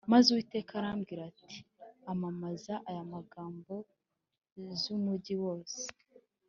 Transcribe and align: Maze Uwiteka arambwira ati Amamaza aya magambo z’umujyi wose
Maze 0.11 0.27
Uwiteka 0.29 0.71
arambwira 0.75 1.21
ati 1.31 1.53
Amamaza 2.11 2.73
aya 2.89 3.03
magambo 3.13 3.73
z’umujyi 4.79 5.35
wose 5.45 5.81